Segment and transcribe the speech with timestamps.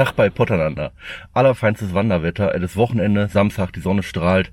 [0.00, 0.92] Tag bei Potterlander.
[1.34, 4.50] Allerfeinstes Wanderwetter, es ist Wochenende, Samstag, die Sonne strahlt.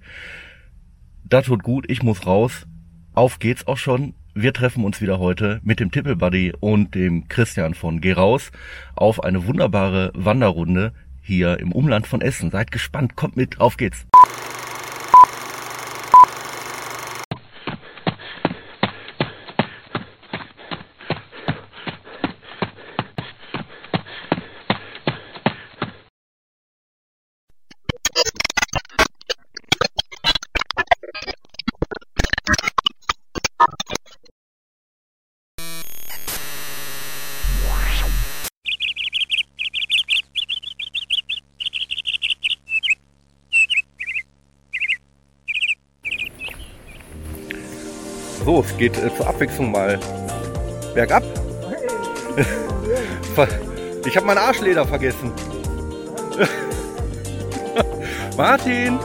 [1.24, 2.68] Das tut gut, ich muss raus.
[3.14, 4.14] Auf geht's auch schon.
[4.34, 8.52] Wir treffen uns wieder heute mit dem Tippelbuddy und dem Christian von Geh raus
[8.94, 10.92] auf eine wunderbare Wanderrunde
[11.22, 12.52] hier im Umland von Essen.
[12.52, 14.06] Seid gespannt, kommt mit, auf geht's.
[48.48, 50.00] So, es geht äh, zur Abwechslung mal
[50.96, 51.22] bergab.
[54.06, 55.34] Ich habe mein Arschleder vergessen.
[58.38, 58.98] Martin!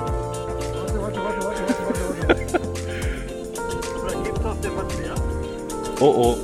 [5.98, 6.36] Oh oh.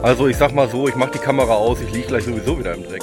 [0.00, 2.74] Also ich sag mal so, ich mach die Kamera aus, ich lieg gleich sowieso wieder
[2.74, 3.02] im Dreck.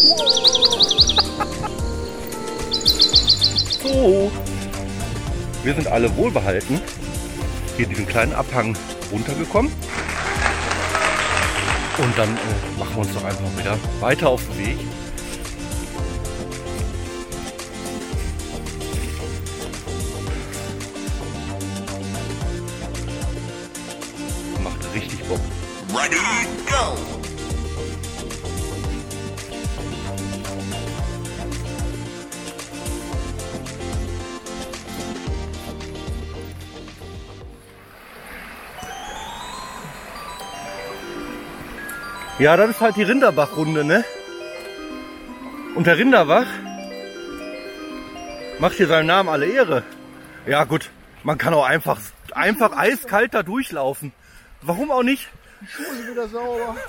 [3.82, 4.30] So.
[5.64, 6.80] Wir sind alle wohlbehalten
[7.80, 8.76] hier diesen kleinen Abhang
[9.10, 9.72] runtergekommen.
[11.98, 14.78] Und dann äh, machen wir uns doch einfach wieder weiter auf den Weg.
[24.62, 25.40] Macht richtig Bock.
[25.94, 26.16] Ready,
[26.66, 27.09] go!
[42.40, 44.02] Ja, das ist halt die Rinderbach-Runde, ne?
[45.74, 46.46] Und der Rinderbach
[48.58, 49.82] macht hier seinem Namen alle Ehre.
[50.46, 50.88] Ja gut,
[51.22, 52.00] man kann auch einfach,
[52.32, 54.14] einfach eiskalt da durchlaufen.
[54.62, 55.28] Warum auch nicht?
[55.60, 56.76] Die Schuhe sind wieder sauber.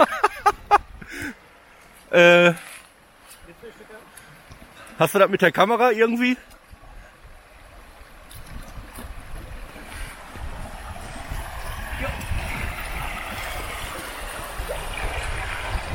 [2.12, 2.54] Äh,
[5.00, 6.36] hast du das mit der Kamera irgendwie?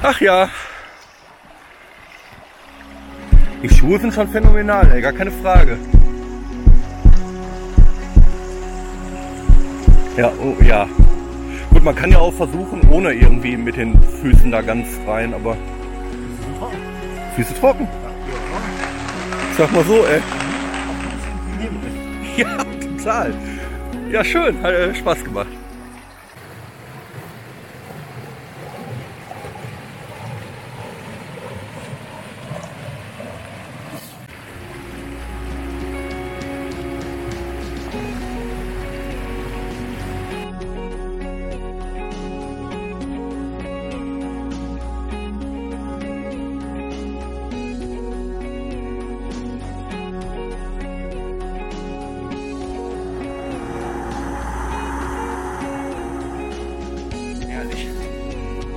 [0.08, 0.48] Ach ja.
[3.60, 5.76] Die Schuhe sind schon phänomenal, ey, gar keine Frage.
[10.16, 10.86] Ja, oh, ja.
[11.70, 15.56] Gut, man kann ja auch versuchen, ohne irgendwie mit den Füßen da ganz rein, aber
[17.34, 17.88] Füße trocken.
[19.50, 20.22] Ich sag mal so, ey.
[22.36, 22.58] Ja,
[22.96, 23.34] total.
[24.12, 24.62] Ja, schön.
[24.62, 25.48] Hat äh, Spaß gemacht.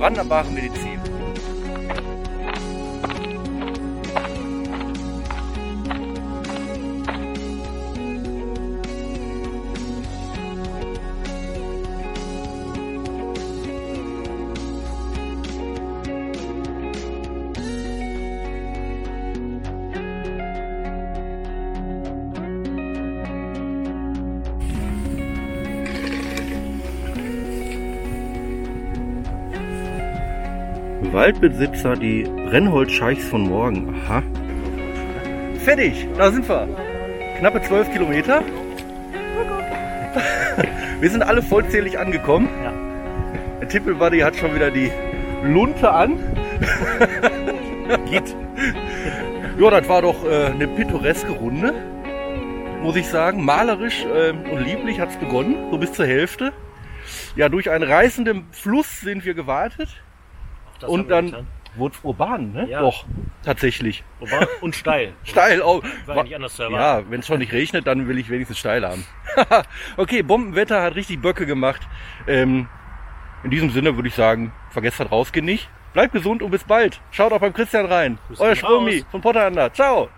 [0.00, 1.09] Wunderbare Medizin.
[31.02, 33.94] Waldbesitzer, die Brennholzscheichs von morgen.
[34.04, 34.22] Aha.
[35.64, 36.68] Fertig, da sind wir.
[37.38, 38.42] Knappe 12 Kilometer.
[41.00, 42.48] Wir sind alle vollzählig angekommen.
[42.62, 42.72] Ja.
[43.60, 44.90] Der Tippelbuddy hat schon wieder die
[45.42, 46.18] Lunte an.
[48.10, 48.36] Geht.
[49.58, 51.74] Ja, das war doch äh, eine pittoreske Runde,
[52.82, 53.44] muss ich sagen.
[53.44, 56.52] Malerisch ähm, und lieblich hat's begonnen, so bis zur Hälfte.
[57.36, 59.88] Ja, durch einen reißenden Fluss sind wir gewartet.
[60.80, 61.46] Das und dann
[61.76, 62.68] wurde es urban, ne?
[62.68, 62.80] Ja.
[62.80, 63.04] Doch,
[63.44, 64.02] tatsächlich.
[64.20, 65.12] Urban und steil.
[65.24, 65.82] Steil auch.
[66.06, 67.04] War ja nicht anders zu erwarten.
[67.06, 69.04] Ja, wenn es schon nicht regnet, dann will ich wenigstens steil haben.
[69.96, 71.82] okay, Bombenwetter hat richtig Böcke gemacht.
[72.26, 72.68] Ähm,
[73.44, 75.68] in diesem Sinne würde ich sagen, vergesst das rausgehen nicht.
[75.92, 77.00] Bleibt gesund und bis bald.
[77.10, 78.18] Schaut auch beim Christian rein.
[78.28, 80.08] Grüße Euer Stromi von Potter Ciao.